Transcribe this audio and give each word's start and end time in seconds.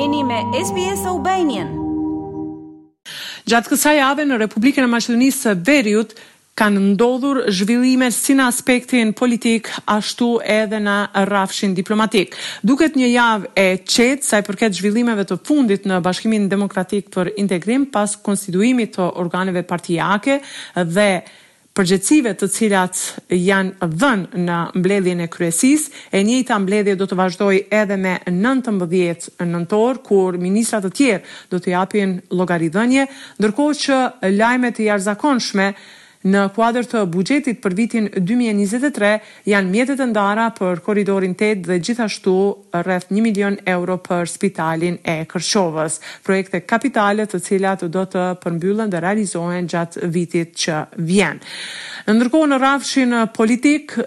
Jeni 0.00 0.22
me 0.24 0.38
SBS 0.64 1.02
Albanian. 1.06 1.68
Gjatë 3.44 3.68
kësaj 3.72 3.92
jave 3.98 4.24
në 4.24 4.38
Republikën 4.40 4.86
e 4.86 4.88
Maqedonisë 4.88 5.40
së 5.44 5.52
Veriut 5.68 6.14
kanë 6.58 6.80
ndodhur 6.86 7.42
zhvillime 7.52 8.08
si 8.14 8.32
në 8.38 8.46
aspektin 8.48 9.12
politik, 9.18 9.68
ashtu 9.92 10.30
edhe 10.54 10.80
në 10.80 10.94
rafshin 11.28 11.76
diplomatik. 11.76 12.38
Duket 12.64 12.96
një 12.96 13.10
javë 13.12 13.52
e 13.52 13.66
qetë 13.84 14.28
sa 14.30 14.40
i 14.40 14.46
përket 14.48 14.80
zhvillimeve 14.80 15.26
të 15.28 15.40
fundit 15.44 15.84
në 15.88 16.00
Bashkimin 16.08 16.48
Demokratik 16.52 17.12
për 17.12 17.34
Integrim 17.44 17.84
pas 17.92 18.16
konstituimit 18.16 18.94
të 18.96 19.10
organeve 19.20 19.66
partijake 19.74 20.40
dhe 20.80 21.08
nështë 21.12 21.40
Përgjëtësive 21.72 22.32
të 22.36 22.46
cilat 22.52 22.98
janë 23.32 23.86
dhën 24.02 24.22
në 24.44 24.56
mbledhjën 24.76 25.22
e 25.24 25.28
kryesis, 25.32 25.86
e 26.16 26.20
njëta 26.28 26.58
mbledhje 26.60 26.98
do 27.00 27.06
të 27.08 27.16
vazhdoj 27.20 27.62
edhe 27.78 27.96
me 28.02 28.12
19 28.28 29.28
nëntor, 29.54 30.02
kur 30.04 30.36
ministrat 30.42 30.84
të 30.84 30.90
tjerë 30.98 31.22
do 31.54 31.62
të 31.64 31.72
japin 31.72 32.12
logarithënje, 32.42 33.06
nërko 33.46 33.70
që 33.86 33.98
lajmet 34.42 34.82
i 34.84 34.90
arzakonshme, 34.98 35.70
Në 36.22 36.42
kuadrë 36.54 36.84
të 36.86 37.00
bugjetit 37.10 37.56
për 37.64 37.74
vitin 37.74 38.04
2023 38.14 39.08
janë 39.50 39.70
mjetet 39.72 40.02
e 40.04 40.06
ndara 40.06 40.44
për 40.54 40.78
koridorin 40.86 41.32
8 41.34 41.64
dhe 41.66 41.78
gjithashtu 41.82 42.34
rreth 42.84 43.08
1 43.10 43.24
milion 43.24 43.56
euro 43.68 43.96
për 44.04 44.30
spitalin 44.30 45.00
e 45.02 45.16
Kërshovës, 45.26 45.96
projekte 46.22 46.60
kapitale 46.62 47.26
të 47.26 47.42
cilat 47.42 47.82
do 47.90 48.04
të 48.14 48.22
përmbyllen 48.44 48.92
dhe 48.94 49.02
realizohen 49.02 49.66
gjatë 49.72 50.12
vitit 50.14 50.54
që 50.64 50.78
vjen. 51.10 51.42
Ndërkohë 52.06 52.52
në 52.54 52.60
rafshin 52.68 53.18
politik, 53.34 53.98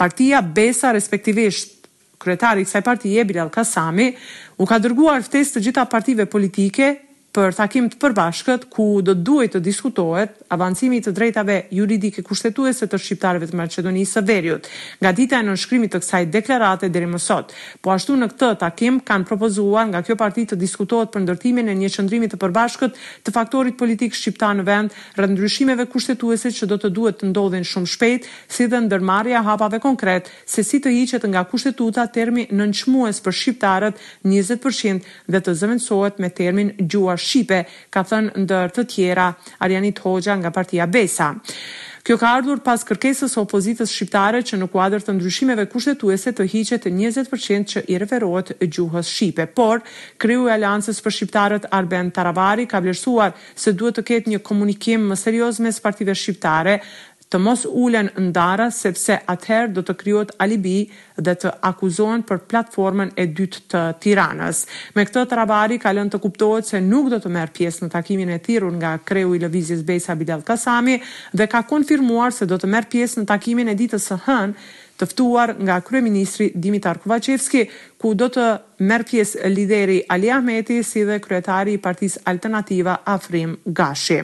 partia 0.00 0.40
Besa 0.40 0.94
respektivisht 0.96 1.76
kryetari 2.22 2.64
i 2.64 2.64
kësaj 2.68 2.84
partie 2.86 3.26
Bilal 3.28 3.52
Kasami 3.52 4.08
u 4.56 4.64
ka 4.70 4.80
dërguar 4.80 5.20
ftesë 5.26 5.58
të 5.58 5.66
gjitha 5.68 5.84
partive 5.90 6.24
politike 6.30 6.94
për 7.32 7.54
takim 7.56 7.86
të 7.88 7.96
përbashkët 8.02 8.64
ku 8.72 8.84
do 9.04 9.12
të 9.14 9.22
duhet 9.24 9.54
të 9.56 9.60
diskutohet 9.64 10.34
avancimi 10.52 10.98
të 11.04 11.12
drejtave 11.16 11.54
juridike 11.72 12.20
kushtetuese 12.24 12.86
të 12.92 12.98
shqiptarëve 13.00 13.48
të 13.48 13.56
Maqedonisë 13.56 14.18
së 14.18 14.22
Veriut. 14.28 14.66
Nga 15.00 15.12
dita 15.18 15.38
e 15.40 15.46
nënshkrimit 15.46 15.94
të 15.94 16.00
kësaj 16.02 16.20
deklarate 16.34 16.90
deri 16.92 17.08
më 17.08 17.20
sot, 17.24 17.54
po 17.82 17.94
ashtu 17.96 18.18
në 18.20 18.28
këtë 18.34 18.50
takim 18.60 18.98
kanë 19.08 19.28
propozuar 19.30 19.86
nga 19.88 20.02
kjo 20.04 20.16
parti 20.20 20.44
të 20.50 20.58
diskutohet 20.60 21.12
për 21.14 21.24
ndërtimin 21.24 21.72
e 21.72 21.76
një 21.80 21.90
qendrimi 21.96 22.28
të 22.32 22.40
përbashkët 22.42 23.00
të 23.26 23.34
faktorit 23.36 23.78
politik 23.80 24.12
shqiptar 24.18 24.52
në 24.60 24.66
vend, 24.68 24.92
rreth 25.16 25.32
ndryshimeve 25.34 25.88
kushtetuese 25.92 26.52
që 26.58 26.68
do 26.72 26.80
të 26.84 26.92
duhet 26.98 27.20
të 27.22 27.30
ndodhin 27.32 27.64
shumë 27.72 27.92
shpejt, 27.94 28.28
si 28.52 28.68
dhe 28.68 28.82
ndërmarrja 28.88 29.40
hapave 29.48 29.80
konkret 29.84 30.28
se 30.52 30.60
si 30.62 30.82
të 30.84 30.92
hiqet 30.98 31.24
nga 31.32 31.46
kushtetuta 31.52 32.04
termi 32.12 32.44
nënçmues 32.52 33.22
për 33.24 33.38
shqiptarët 33.40 34.04
20% 34.28 35.00
dhe 35.32 35.40
të 35.40 35.56
zëvendësohet 35.62 36.20
me 36.20 36.28
termin 36.28 36.76
gjuha 36.82 37.16
shipe, 37.26 37.62
ka 37.92 38.02
thënë 38.08 38.44
ndër 38.44 38.74
të 38.76 38.84
tjera 38.92 39.30
Ariani 39.62 39.94
Hoxha 40.02 40.36
nga 40.40 40.50
Partia 40.52 40.86
Besa. 40.90 41.32
Kjo 42.02 42.16
ka 42.18 42.32
ardhur 42.34 42.58
pas 42.66 42.82
kërkesës 42.82 43.30
së 43.36 43.40
opozitës 43.44 43.92
shqiptare 43.94 44.40
që 44.42 44.56
në 44.58 44.66
kuadër 44.72 45.04
të 45.06 45.12
ndryshimeve 45.14 45.68
kushtetuese 45.70 46.32
të 46.34 46.48
hiqet 46.50 46.88
20% 46.90 47.68
që 47.74 47.82
i 47.94 48.00
referohet 48.02 48.50
gjuhës 48.64 49.06
shqipe. 49.14 49.46
Por 49.46 49.84
kreu 50.18 50.48
i 50.48 50.54
Aleancës 50.56 50.98
për 51.04 51.14
shqiptarët 51.16 51.68
Arben 51.78 52.10
Taravari 52.10 52.66
ka 52.66 52.82
vlerësuar 52.82 53.36
se 53.54 53.70
duhet 53.78 54.00
të 54.00 54.06
ketë 54.10 54.34
një 54.34 54.42
komunikim 54.50 55.06
më 55.12 55.20
serioz 55.22 55.62
mes 55.62 55.78
partive 55.86 56.16
shqiptare 56.18 56.80
të 57.32 57.38
mos 57.40 57.62
ulen 57.84 58.10
ndara 58.28 58.66
sepse 58.76 59.14
atëherë 59.32 59.70
do 59.76 59.82
të 59.88 59.94
krijohet 60.00 60.34
alibi 60.44 60.76
dhe 61.28 61.34
të 61.44 61.52
akuzohen 61.68 62.20
për 62.28 62.42
platformën 62.52 63.14
e 63.16 63.24
dytë 63.38 63.60
të 63.72 63.80
Tiranës. 64.04 64.60
Me 64.96 65.06
këtë 65.08 65.22
trabari 65.30 65.78
ka 65.80 65.94
lënë 65.96 66.12
të 66.12 66.20
kuptohet 66.26 66.68
se 66.68 66.82
nuk 66.90 67.08
do 67.14 67.22
të 67.24 67.32
merr 67.32 67.54
pjesë 67.56 67.86
në 67.86 67.92
takimin 67.96 68.34
e 68.36 68.38
thirrur 68.46 68.76
nga 68.76 68.92
kreu 69.10 69.32
i 69.32 69.40
lëvizjes 69.46 69.80
Besa 69.88 70.16
Bidal 70.20 70.44
Kasami 70.44 70.98
dhe 71.32 71.48
ka 71.54 71.64
konfirmuar 71.72 72.36
se 72.36 72.46
do 72.52 72.60
të 72.60 72.68
merr 72.74 72.90
pjesë 72.94 73.22
në 73.22 73.28
takimin 73.32 73.72
e 73.72 73.78
ditës 73.80 74.10
së 74.12 74.20
hënë 74.28 74.68
të 75.00 75.08
ftuar 75.10 75.54
nga 75.64 75.80
kryeministri 75.82 76.50
Dimitar 76.54 77.00
Kovacevski, 77.02 77.62
ku 77.98 78.12
do 78.14 78.28
të 78.28 78.46
merr 78.90 79.06
pjesë 79.08 79.48
lideri 79.56 80.02
Ali 80.12 80.28
Ahmeti 80.30 80.82
si 80.86 81.02
dhe 81.08 81.16
kryetari 81.24 81.74
i 81.74 81.80
Partisë 81.86 82.26
Alternativa 82.30 83.00
Afrim 83.16 83.56
Gashi. 83.66 84.20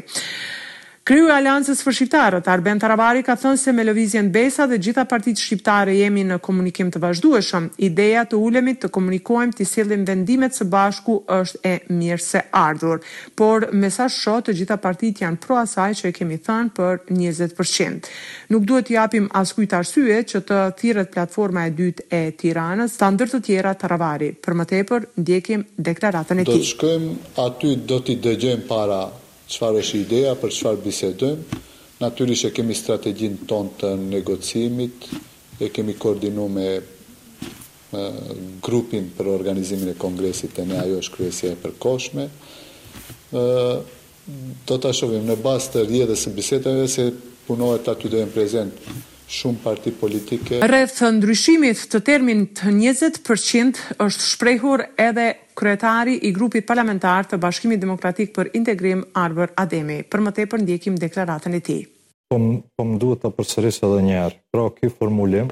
Kryu 1.08 1.24
i 1.32 1.40
për 1.84 1.94
Shqiptarët, 1.96 2.48
Arben 2.52 2.78
Tarabari, 2.82 3.22
ka 3.24 3.32
thënë 3.40 3.56
se 3.56 3.72
me 3.72 3.84
lëvizjen 3.88 4.26
Besa 4.32 4.66
dhe 4.68 4.76
gjitha 4.76 5.06
partitë 5.08 5.40
shqiptare 5.40 5.94
jemi 5.96 6.20
në 6.28 6.36
komunikim 6.44 6.90
të 6.92 7.00
vazhdueshëm. 7.00 7.68
Ideja 7.86 8.26
të 8.28 8.36
ulemit 8.36 8.82
të 8.82 8.88
komunikojmë 8.92 9.54
të 9.56 9.64
sillim 9.70 10.02
vendimet 10.04 10.52
së 10.52 10.66
bashku 10.68 11.14
është 11.38 11.60
e 11.64 11.72
mirë 11.96 12.20
se 12.20 12.42
ardhur, 12.52 13.00
por 13.40 13.66
me 13.72 13.88
sa 13.90 14.10
shoh 14.12 14.42
të 14.44 14.52
gjitha 14.60 14.76
partitë 14.84 15.24
janë 15.24 15.40
pro 15.46 15.56
asaj 15.62 15.88
që 16.02 16.10
e 16.10 16.12
kemi 16.18 16.38
thënë 16.44 16.74
për 16.76 17.00
20%. 17.24 18.10
Nuk 18.52 18.66
duhet 18.68 18.90
të 18.90 18.94
japim 18.98 19.30
askujt 19.40 19.76
arsye 19.80 20.18
që 20.34 20.42
të 20.50 20.58
thirret 20.82 21.12
platforma 21.16 21.62
e 21.64 21.70
dytë 21.80 22.06
e 22.20 22.34
Tiranës, 22.44 22.98
sa 23.00 23.08
ndër 23.14 23.32
të 23.32 23.40
tjera 23.48 23.72
Tarabari. 23.80 24.34
Për 24.44 24.60
më 24.60 24.68
tepër, 24.74 25.08
ndjekim 25.24 25.64
deklaratën 25.88 26.44
e 26.44 26.44
tij. 26.44 26.52
Do 26.52 26.58
të 26.60 26.70
shkojmë 26.74 27.14
aty, 27.48 27.72
do 27.88 27.98
t'i 28.04 28.18
dëgjojmë 28.28 28.68
para 28.68 29.00
qëfar 29.48 29.78
është 29.80 30.00
ideja, 30.04 30.34
për 30.38 30.52
qëfar 30.52 30.78
bisedojmë. 30.84 31.58
Natyrisht 31.98 32.46
e 32.46 32.50
kemi 32.54 32.76
strategjin 32.78 33.40
tonë 33.50 33.72
të 33.80 33.92
negocimit, 34.04 35.08
e 35.58 35.70
kemi 35.74 35.96
koordinu 35.98 36.44
me 36.54 36.68
grupin 38.62 39.08
për 39.16 39.30
organizimin 39.38 39.94
e 39.94 39.98
kongresit 39.98 40.58
e 40.60 40.66
ne 40.68 40.76
ajo 40.82 40.98
është 41.00 41.16
kryesia 41.16 41.54
e 41.54 41.60
përkoshme. 41.62 42.28
Do 44.68 44.76
të 44.76 44.92
shovim 44.94 45.24
në 45.30 45.38
bastë 45.42 45.78
të 45.80 45.86
rjedhës 45.88 46.26
së 46.26 46.34
bisedojmë 46.36 46.86
se 46.94 47.08
punohet 47.48 47.88
aty 47.88 48.12
dhe 48.12 48.26
në 48.26 48.32
prezent 48.34 48.90
shumë 49.28 49.58
parti 49.64 49.90
politike. 49.92 50.60
Rreth 50.68 51.00
ndryshimit 51.18 51.86
të 51.92 52.00
termin 52.06 52.46
të 52.58 52.76
20% 52.76 53.80
është 54.06 54.28
shprehur 54.28 54.84
edhe 55.04 55.30
kryetari 55.60 56.12
i 56.28 56.30
grupit 56.30 56.62
parlamentar 56.70 57.26
të 57.26 57.36
Bashkimit 57.42 57.80
Demokratik 57.82 58.30
për 58.36 58.52
Integrim 58.54 59.00
Arber 59.24 59.50
Ademi. 59.58 59.98
Për 60.10 60.22
më 60.28 60.32
tepër 60.38 60.62
ndjekim 60.62 60.98
deklaratën 61.02 61.56
e 61.58 61.60
tij. 61.68 61.80
Po 62.30 62.36
po 62.76 62.84
më 62.86 62.98
duhet 63.02 63.24
ta 63.24 63.30
përsëris 63.34 63.80
edhe 63.88 63.98
një 64.08 64.14
herë. 64.22 64.38
Pra 64.54 64.68
ky 64.76 64.90
formulim 65.00 65.50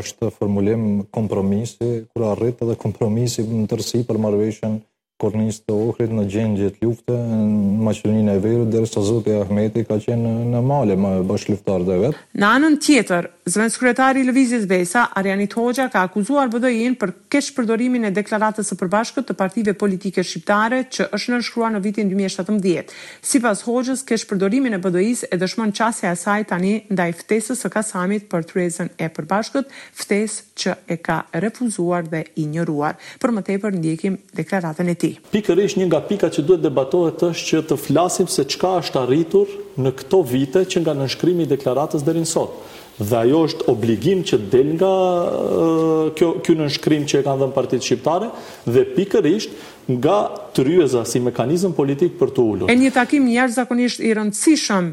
është 0.00 0.28
formulim 0.38 0.82
kompromisi, 1.18 1.88
kur 2.12 2.26
arrit 2.30 2.62
edhe 2.64 2.76
kompromisi 2.84 3.42
në 3.48 3.64
tërësi 3.70 4.02
për 4.10 4.18
marrëveshjen 4.26 4.76
kornisë 5.18 5.64
të 5.66 5.74
Ohrit 5.82 6.12
në 6.14 6.24
gjendje 6.30 6.68
të 6.76 6.86
lufte 6.86 7.14
në 7.14 7.82
Maqedoninë 7.88 8.36
e 8.38 8.42
Veriut 8.42 8.68
derisa 8.70 9.02
Zoti 9.02 9.32
Ahmeti 9.34 9.82
ka 9.88 9.96
qenë 10.02 10.34
në 10.52 10.60
male 10.64 10.94
me 10.98 11.10
bashkëluftar 11.26 11.84
të 11.88 11.96
vet. 12.04 12.20
Në 12.38 12.50
anën 12.58 12.76
tjetër, 12.82 13.26
zëvendës 13.50 13.78
kryetari 13.82 14.22
i 14.22 14.28
lëvizjes 14.28 14.68
Besa, 14.70 15.08
Ariani 15.18 15.48
Hoxha 15.50 15.88
ka 15.90 16.04
akuzuar 16.06 16.50
BDI-n 16.52 16.94
për 17.00 17.12
kësht 17.34 17.54
përdorimin 17.56 18.06
e 18.06 18.12
deklaratës 18.14 18.70
së 18.70 18.78
përbashkët 18.78 19.26
të 19.32 19.36
partive 19.40 19.74
politike 19.80 20.22
shqiptare 20.22 20.84
që 20.94 21.08
është 21.18 21.34
nënshkruar 21.34 21.74
në 21.74 21.82
vitin 21.88 22.14
2017. 22.14 22.94
Sipas 23.26 23.64
Hoxhës, 23.66 24.06
kësht 24.06 24.30
përdorimin 24.30 24.78
e 24.78 24.82
BDI-s 24.86 25.26
e 25.34 25.40
dëshmon 25.42 25.74
çasja 25.74 26.14
e 26.14 26.20
saj 26.22 26.46
tani 26.52 26.76
ndaj 26.94 27.10
ftesës 27.24 27.64
së 27.66 27.72
Kasamit 27.74 28.30
për 28.30 28.46
tryezën 28.52 28.94
e 29.02 29.10
përbashkët, 29.18 29.74
ftesë 29.98 30.46
që 30.62 30.78
e 30.94 31.00
ka 31.08 31.18
refuzuar 31.46 32.06
dhe 32.12 32.22
injoruar. 32.44 32.94
Për 33.18 33.34
momentin 33.34 33.82
ndjekim 33.82 34.18
deklaratën 34.36 34.94
e 34.94 34.94
tij 34.94 35.06
tij. 35.08 35.30
Pikërisht 35.30 35.76
një 35.80 35.88
nga 35.90 36.00
pikat 36.04 36.36
që 36.38 36.44
duhet 36.48 36.62
debatohet 36.64 37.22
është 37.22 37.48
që 37.48 37.62
të 37.70 37.76
flasim 37.80 38.28
se 38.28 38.44
çka 38.50 38.74
është 38.82 39.02
arritur 39.02 39.46
në 39.78 39.92
këto 40.00 40.22
vite 40.26 40.64
që 40.68 40.82
nga 40.84 40.94
nënshkrimi 41.00 41.42
i 41.42 41.48
deklaratës 41.50 42.02
deri 42.06 42.20
në 42.20 42.26
sot. 42.32 42.50
Dhe 42.98 43.16
ajo 43.20 43.44
është 43.46 43.68
obligim 43.70 44.22
që 44.26 44.38
del 44.50 44.72
nga 44.74 44.92
kjo 46.18 46.32
ky 46.42 46.54
nënshkrim 46.58 47.04
që 47.06 47.20
e 47.20 47.24
kanë 47.28 47.42
dhënë 47.44 47.54
Partitë 47.54 47.84
Shqiptare 47.86 48.30
dhe 48.74 48.82
pikërisht 48.96 49.88
nga 50.00 50.16
tryeza 50.56 51.04
si 51.06 51.20
mekanizëm 51.22 51.72
politik 51.78 52.16
për 52.18 52.34
të 52.34 52.42
ulur. 52.52 52.66
Është 52.68 52.80
një 52.82 52.94
takim 52.96 53.28
jashtëzakonisht 53.30 54.02
i 54.02 54.10
rëndësishëm 54.18 54.90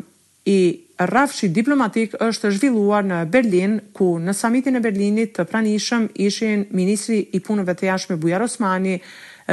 i 0.53 0.59
rrafshit 1.01 1.51
diplomatik 1.57 2.13
është 2.21 2.51
zhvilluar 2.59 3.01
në 3.03 3.23
Berlin, 3.33 3.79
ku 3.97 4.15
në 4.21 4.35
samitin 4.37 4.77
e 4.77 4.83
Berlinit 4.85 5.33
të 5.39 5.47
pranishëm 5.49 6.05
ishin 6.27 6.67
Ministri 6.77 7.17
i 7.33 7.41
Punëve 7.43 7.73
të 7.75 7.89
Jashtme 7.89 8.15
Bujar 8.21 8.45
Osmani, 8.45 8.99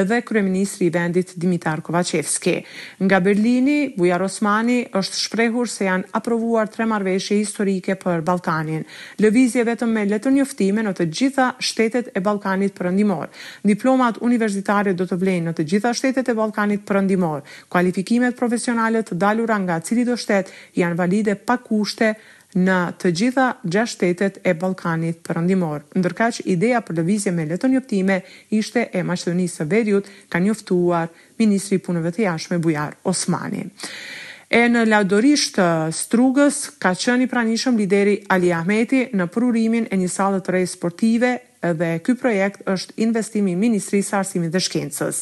dhe 0.00 0.20
kryeministri 0.22 0.86
i 0.86 0.90
vendit 0.90 1.32
Dimitar 1.36 1.80
Kovacevski. 1.82 2.64
Nga 3.00 3.20
Berlini, 3.20 3.94
Bujar 3.96 4.22
Osmani 4.24 4.80
është 4.96 5.20
shprehur 5.26 5.68
se 5.68 5.84
janë 5.84 6.08
aprovuar 6.18 6.68
tre 6.72 6.86
marrëveshje 6.88 7.36
historike 7.42 7.96
për 8.00 8.22
Ballkanin. 8.26 8.84
Lëvizje 9.20 9.64
vetëm 9.68 9.92
me 9.92 10.04
letër 10.08 10.32
njoftime 10.38 10.82
në 10.86 10.94
të 10.98 11.06
gjitha 11.12 11.50
shtetet 11.60 12.08
e 12.16 12.20
Ballkanit 12.20 12.74
Perëndimor. 12.78 13.28
Diplomat 13.64 14.20
universitare 14.20 14.94
do 14.96 15.04
të 15.06 15.18
vlejnë 15.20 15.50
në 15.50 15.56
të 15.60 15.68
gjitha 15.74 15.92
shtetet 15.94 16.28
e 16.28 16.34
Ballkanit 16.38 16.86
Perëndimor. 16.88 17.42
Kualifikimet 17.68 18.36
profesionale 18.36 19.02
të 19.04 19.18
dalura 19.20 19.58
nga 19.58 19.80
cili 19.80 20.08
do 20.08 20.16
shtet 20.16 20.52
janë 20.78 20.96
valide 21.02 21.36
pa 21.36 21.58
kushte 21.60 22.14
në 22.56 22.76
të 23.00 23.10
gjitha 23.16 23.46
gjashtë 23.64 23.92
shtetet 23.96 24.40
e 24.44 24.52
Ballkanit 24.54 25.20
Perëndimor. 25.24 25.84
Ndërkaq 25.96 26.42
ideja 26.52 26.82
për 26.84 26.98
lëvizje 27.00 27.32
me 27.32 27.46
letë 27.48 27.68
njoftime 27.72 28.20
ishte 28.54 28.88
e 28.92 29.02
Maqedonisë 29.06 29.62
së 29.62 29.68
Veriut, 29.70 30.08
ka 30.28 30.38
njoftuar 30.40 31.08
ministri 31.40 31.78
i 31.80 31.84
punëve 31.84 32.12
të 32.16 32.26
jashtme 32.26 32.58
Bujar 32.58 32.96
Osmani. 33.08 33.64
E 34.52 34.66
në 34.68 34.82
laudorisht 34.84 35.56
strugës 35.96 36.64
ka 36.82 36.92
qëni 36.92 37.28
pranishëm 37.32 37.78
lideri 37.80 38.18
Ali 38.34 38.52
Ahmeti 38.52 39.06
në 39.16 39.30
përurimin 39.32 39.88
e 39.90 39.96
një 39.96 40.10
salët 40.12 40.52
rejë 40.52 40.72
sportive 40.74 41.38
dhe 41.70 41.98
ky 42.02 42.14
projekt 42.18 42.64
është 42.66 42.96
investimi 43.06 43.52
i 43.52 43.56
Ministrisë 43.56 44.08
së 44.08 44.16
Arsimit 44.18 44.50
dhe 44.54 44.58
Shkencës. 44.60 45.20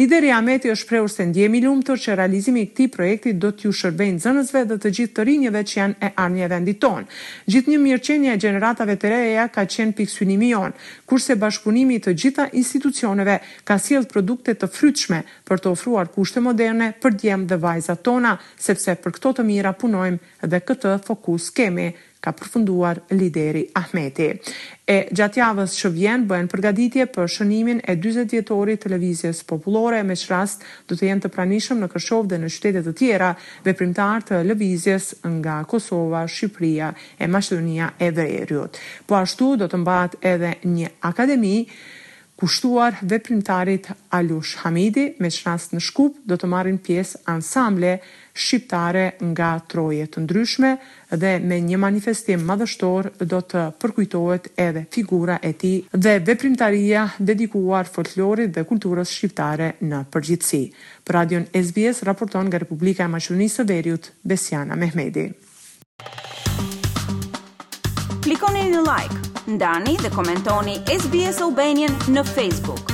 Lideri 0.00 0.30
Ameti 0.32 0.70
është 0.72 0.86
shprehur 0.86 1.10
se 1.12 1.26
ndjehemi 1.28 1.60
lumtur 1.64 2.00
që 2.00 2.14
realizimi 2.18 2.62
i 2.64 2.68
këtij 2.70 2.88
projekti 2.94 3.34
do 3.40 3.50
t'ju 3.52 3.72
shërbejë 3.76 4.14
nxënësve 4.16 4.62
dhe 4.70 4.78
të 4.80 4.92
gjithë 4.96 5.14
të 5.18 5.26
rinjve 5.28 5.62
që 5.70 5.76
janë 5.82 6.00
e 6.00 6.10
armjë 6.24 6.48
vendit 6.54 6.80
ton. 6.80 7.04
Gjithë 7.46 7.76
një 7.76 8.32
e 8.32 8.38
gjeneratave 8.44 8.96
të 8.96 9.08
reja 9.12 9.44
ka 9.48 9.66
qenë 9.74 9.92
pikë 9.98 10.12
synimi 10.14 10.48
jon, 10.54 10.72
kurse 11.06 11.36
bashkëpunimi 11.44 11.94
i 11.94 12.00
të 12.04 12.14
gjitha 12.22 12.48
institucioneve 12.52 13.36
ka 13.64 13.76
sjellë 13.78 14.08
produkte 14.12 14.54
të 14.56 14.68
frytshme 14.72 15.20
për 15.48 15.58
të 15.62 15.70
ofruar 15.74 16.08
kushte 16.16 16.40
moderne 16.40 16.92
për 17.02 17.12
djemtë 17.20 17.48
dhe 17.52 17.60
vajzat 17.62 18.02
tona, 18.04 18.38
sepse 18.58 18.96
për 18.96 19.12
këto 19.18 19.34
të 19.36 19.42
mira 19.50 19.72
punojmë 19.74 20.48
dhe 20.48 20.60
këtë 20.64 20.96
fokus 21.04 21.52
kemi 21.52 21.92
ka 22.24 22.32
përfunduar 22.32 23.02
lideri 23.18 23.66
Ahmeti. 23.76 24.30
E 24.88 24.96
gjatë 25.16 25.40
javës 25.40 25.74
që 25.80 25.90
vjen 25.96 26.24
bëhen 26.28 26.48
përgatitje 26.52 27.04
për 27.12 27.28
shënimin 27.34 27.82
e 27.84 27.94
40 27.98 28.32
vjetorit 28.36 28.80
të 28.82 28.92
lëvizjes 28.94 29.42
popullore 29.48 30.00
me 30.04 30.16
çrast 30.16 30.64
do 30.88 30.96
të 30.96 31.08
jenë 31.10 31.24
të 31.26 31.32
pranishëm 31.36 31.80
në 31.84 31.88
Kosovë 31.92 32.30
dhe 32.32 32.38
në 32.42 32.50
qytete 32.56 32.82
të 32.88 32.94
tjera 33.00 33.30
veprimtar 33.66 34.26
të 34.28 34.42
lëvizjes 34.52 35.10
nga 35.38 35.58
Kosova, 35.68 36.24
Shqipëria 36.28 36.90
e 37.20 37.28
Maqedonia 37.28 37.92
e 38.04 38.10
Veriut. 38.16 38.80
Po 39.06 39.20
ashtu 39.20 39.52
do 39.62 39.68
të 39.68 39.80
mbahet 39.84 40.18
edhe 40.32 40.56
një 40.74 40.94
akademi 41.10 41.56
kushtuar 42.40 43.00
veprimtarit 43.06 43.88
Alush 44.16 44.56
Hamidi 44.64 45.14
me 45.22 45.30
çrast 45.30 45.72
në 45.76 45.80
Shkup 45.86 46.16
do 46.28 46.34
të 46.36 46.48
marrin 46.50 46.80
pjesë 46.88 47.22
ansamble 47.30 47.98
shqiptare 48.34 49.12
nga 49.30 49.54
troje 49.70 50.06
të 50.10 50.24
ndryshme 50.24 50.70
dhe 51.22 51.32
me 51.38 51.60
një 51.62 51.78
manifestim 51.78 52.42
madhështor 52.48 53.06
do 53.32 53.38
të 53.52 53.64
përkujtohet 53.82 54.48
edhe 54.66 54.82
figura 54.96 55.36
e 55.46 55.52
tij 55.60 55.76
dhe 56.06 56.16
veprimtaria 56.28 57.06
dedikuar 57.18 57.86
folklorit 57.96 58.54
dhe 58.56 58.64
kulturës 58.70 59.12
shqiptare 59.16 59.72
në 59.90 60.02
përgjithësi. 60.14 60.62
Për 61.06 61.18
Radion 61.20 61.46
SBS 61.58 62.02
raporton 62.08 62.48
nga 62.50 62.58
Republika 62.64 63.04
e 63.06 63.12
Maqedonisë 63.14 63.60
së 63.62 63.68
Veriut 63.70 64.10
Besiana 64.24 64.74
Mehmedi. 64.74 65.30
Klikoni 68.24 68.66
në 68.72 68.82
like, 68.88 69.20
ndani 69.54 69.94
dhe 70.00 70.10
komentoni 70.10 70.80
SBS 70.90 71.42
Albanian 71.46 71.94
në 72.16 72.26
Facebook. 72.34 72.93